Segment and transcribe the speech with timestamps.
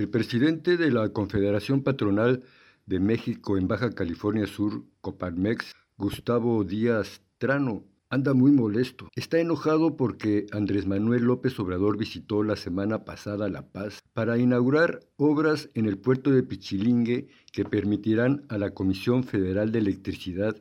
[0.00, 2.42] El presidente de la Confederación Patronal
[2.86, 9.10] de México en Baja California Sur, Coparmex, Gustavo Díaz Trano, anda muy molesto.
[9.14, 15.00] Está enojado porque Andrés Manuel López Obrador visitó la semana pasada La Paz para inaugurar
[15.16, 20.56] obras en el puerto de Pichilingue que permitirán a la Comisión Federal de Electricidad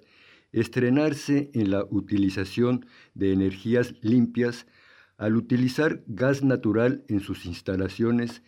[0.51, 4.67] estrenarse en la utilización de energías limpias
[5.15, 8.41] al utilizar gas natural en sus instalaciones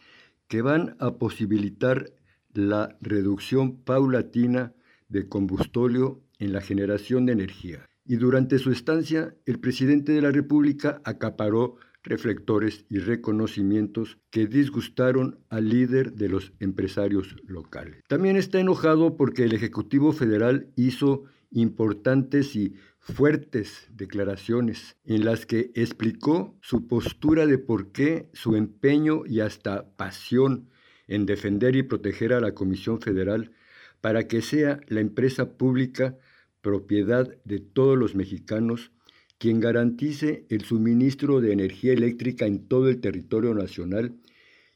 [0.52, 2.12] que van a posibilitar
[2.54, 4.74] la reducción paulatina
[5.08, 10.32] de combustóleo en la generación de energía y durante su estancia el presidente de la
[10.32, 18.04] República acaparó reflectores y reconocimientos que disgustaron al líder de los empresarios locales.
[18.10, 25.72] También está enojado porque el Ejecutivo Federal hizo importantes y fuertes declaraciones en las que
[25.76, 30.70] explicó su postura de por qué su empeño y hasta pasión
[31.08, 33.52] en defender y proteger a la Comisión Federal
[34.00, 36.18] para que sea la empresa pública
[36.62, 38.92] propiedad de todos los mexicanos,
[39.38, 44.16] quien garantice el suministro de energía eléctrica en todo el territorio nacional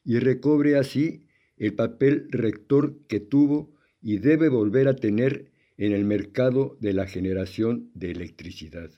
[0.04, 1.26] y recobre así
[1.58, 7.08] el papel rector que tuvo y debe volver a tener en el mercado de la
[7.08, 8.92] generación de electricidad.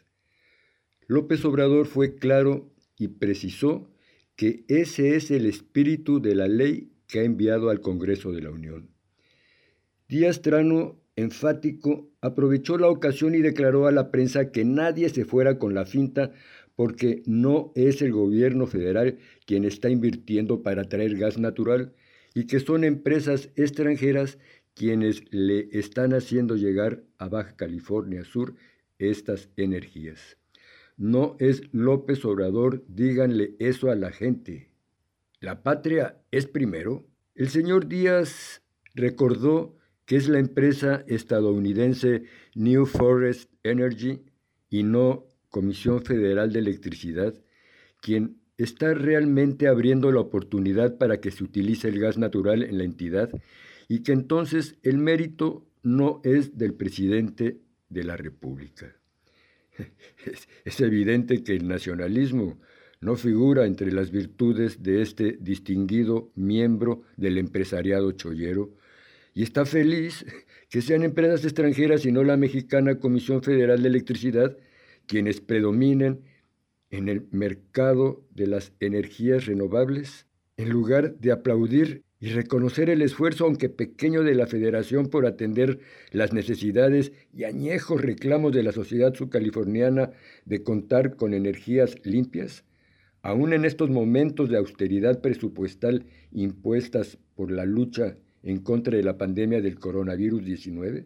[1.08, 3.89] López Obrador fue claro y precisó
[4.36, 8.52] que ese es el espíritu de la ley que ha enviado al Congreso de la
[8.52, 8.89] Unión.
[10.08, 15.58] Díaz Trano enfático, aprovechó la ocasión y declaró a la prensa que nadie se fuera
[15.58, 16.31] con la finta
[16.75, 21.94] porque no es el gobierno federal quien está invirtiendo para traer gas natural
[22.36, 24.38] y que son empresas extranjeras
[24.78, 28.53] quienes le están haciendo llegar a Baja California Sur
[29.00, 30.38] estas energías.
[30.97, 34.70] No es López Obrador, díganle eso a la gente.
[35.39, 37.08] La patria es primero.
[37.33, 38.61] El señor Díaz
[38.94, 42.23] recordó que es la empresa estadounidense
[42.55, 44.23] New Forest Energy
[44.70, 47.33] y no Comisión Federal de Electricidad,
[48.02, 52.83] quien está realmente abriendo la oportunidad para que se utilice el gas natural en la
[52.83, 53.32] entidad
[53.87, 57.59] y que entonces el mérito no es del presidente
[57.89, 58.95] de la República.
[60.65, 62.59] Es, evidente que el nacionalismo
[62.99, 68.73] no figura entre las virtudes de este distinguido miembro del empresariado chollero,
[69.33, 70.25] y está feliz
[70.69, 74.58] que sean empresas extranjeras y no la mexicana Comisión Federal de Electricidad
[75.05, 76.21] quienes predominen
[76.89, 80.25] en el mercado de las energías renovables,
[80.58, 85.80] en lugar de aplaudir y reconocer el esfuerzo, aunque pequeño, de la Federación por atender
[86.11, 90.11] las necesidades y añejos reclamos de la sociedad subcaliforniana
[90.45, 92.64] de contar con energías limpias,
[93.22, 99.17] aún en estos momentos de austeridad presupuestal impuestas por la lucha en contra de la
[99.17, 101.05] pandemia del coronavirus 19?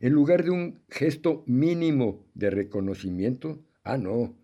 [0.00, 4.34] En lugar de un gesto mínimo de reconocimiento, ah, no,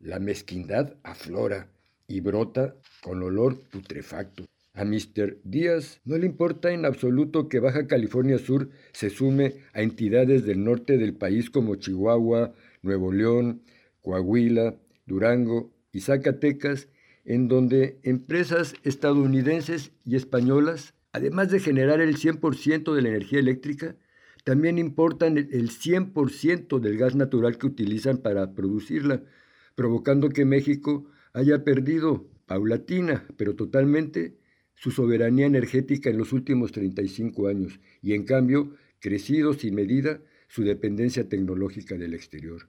[0.00, 1.68] la mezquindad aflora
[2.08, 4.46] y brota con olor putrefacto.
[4.74, 5.38] A Mr.
[5.44, 10.64] Díaz no le importa en absoluto que Baja California Sur se sume a entidades del
[10.64, 13.62] norte del país como Chihuahua, Nuevo León,
[14.00, 16.88] Coahuila, Durango y Zacatecas,
[17.24, 23.96] en donde empresas estadounidenses y españolas además de generar el 100% de la energía eléctrica,
[24.44, 29.22] también importan el 100% del gas natural que utilizan para producirla,
[29.74, 34.36] provocando que México haya perdido paulatina, pero totalmente,
[34.82, 40.64] su soberanía energética en los últimos 35 años y en cambio crecido sin medida su
[40.64, 42.68] dependencia tecnológica del exterior.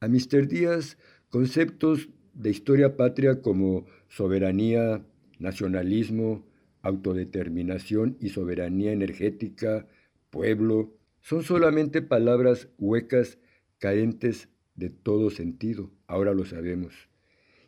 [0.00, 0.48] A Mr.
[0.48, 0.98] Díaz,
[1.28, 5.06] conceptos de historia patria como soberanía,
[5.38, 6.44] nacionalismo,
[6.82, 9.86] autodeterminación y soberanía energética,
[10.28, 13.38] pueblo, son solamente palabras huecas,
[13.78, 17.08] carentes de todo sentido, ahora lo sabemos.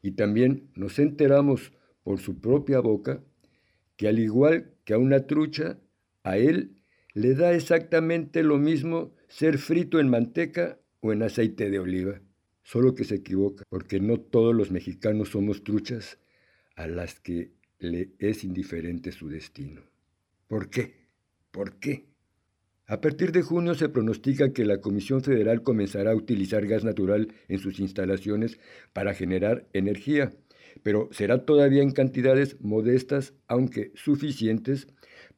[0.03, 1.73] Y también nos enteramos
[2.03, 3.23] por su propia boca
[3.97, 5.79] que al igual que a una trucha,
[6.25, 6.77] a él
[7.15, 12.21] le da exactamente lo mismo ser frito en manteca o en aceite de oliva.
[12.63, 16.19] Solo que se equivoca, porque no todos los mexicanos somos truchas
[16.77, 19.83] a las que le es indiferente su destino.
[20.47, 20.95] ¿Por qué?
[21.51, 22.07] ¿Por qué?
[22.87, 27.33] A partir de junio se pronostica que la Comisión Federal comenzará a utilizar gas natural
[27.49, 28.59] en sus instalaciones
[28.93, 30.33] para generar energía,
[30.83, 34.89] pero será todavía en cantidades modestas, aunque suficientes,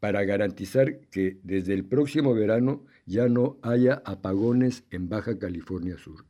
[0.00, 6.24] para garantizar que desde el próximo verano ya no haya apagones en Baja California Sur.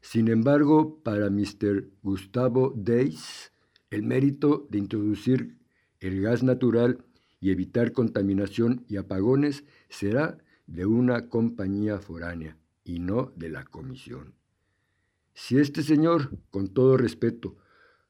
[0.00, 1.88] Sin embargo, para Mr.
[2.02, 3.52] Gustavo Deis,
[3.90, 5.56] el mérito de introducir
[6.00, 7.04] el gas natural
[7.40, 14.34] y evitar contaminación y apagones será de una compañía foránea y no de la comisión.
[15.32, 17.56] Si este señor, con todo respeto,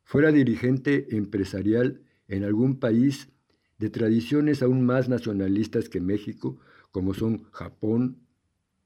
[0.04, 3.28] fuera dirigente empresarial en algún país
[3.78, 6.58] de tradiciones aún más nacionalistas que México,
[6.92, 8.18] como son Japón,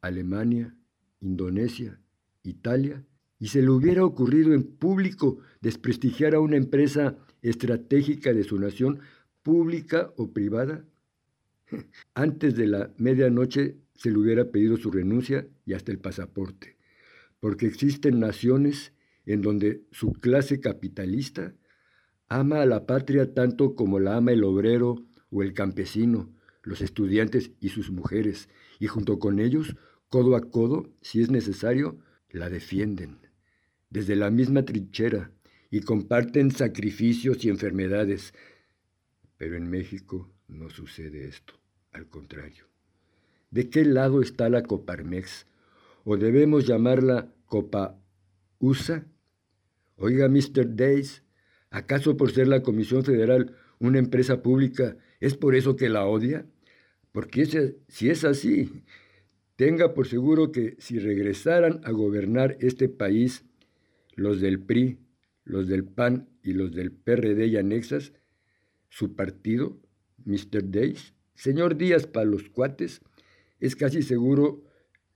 [0.01, 0.75] Alemania,
[1.21, 2.01] Indonesia,
[2.43, 3.05] Italia,
[3.39, 9.01] y se le hubiera ocurrido en público desprestigiar a una empresa estratégica de su nación,
[9.43, 10.85] pública o privada,
[12.15, 16.77] antes de la medianoche se le hubiera pedido su renuncia y hasta el pasaporte,
[17.41, 18.93] porque existen naciones
[19.33, 21.55] en donde su clase capitalista
[22.29, 26.33] ama a la patria tanto como la ama el obrero o el campesino,
[26.63, 28.49] los estudiantes y sus mujeres,
[28.79, 29.77] y junto con ellos,
[30.09, 31.99] codo a codo, si es necesario,
[32.31, 33.19] la defienden,
[33.91, 35.31] desde la misma trinchera,
[35.71, 38.33] y comparten sacrificios y enfermedades.
[39.37, 41.55] Pero en México no sucede esto,
[41.93, 42.65] al contrario.
[43.51, 45.47] ¿De qué lado está la Coparmex?
[46.05, 47.99] ¿O debemos llamarla Copa
[48.59, 49.07] USA?
[50.01, 50.77] Oiga, Mr.
[50.77, 51.25] Days,
[51.71, 56.47] ¿acaso por ser la Comisión Federal una empresa pública es por eso que la odia?
[57.11, 58.85] Porque si es así,
[59.57, 63.45] tenga por seguro que si regresaran a gobernar este país,
[64.15, 65.01] los del PRI,
[65.43, 68.13] los del PAN y los del PRD y anexas,
[68.91, 69.81] su partido,
[70.27, 70.71] Mr.
[70.71, 73.01] Days, señor Díaz para los cuates,
[73.59, 74.63] es casi seguro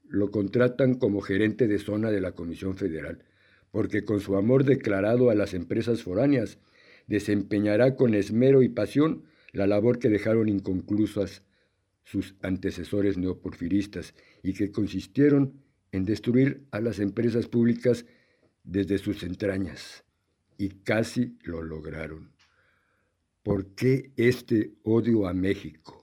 [0.09, 3.25] lo contratan como gerente de zona de la Comisión Federal,
[3.73, 6.59] porque con su amor declarado a las empresas foráneas,
[7.09, 11.43] desempeñará con esmero y pasión la labor que dejaron inconclusas
[12.05, 15.55] sus antecesores neoporfiristas y que consistieron
[15.91, 18.07] en destruir a las empresas públicas
[18.63, 20.05] desde sus entrañas.
[20.59, 22.33] Y casi lo lograron.
[23.43, 26.02] ¿Por qué este odio a México?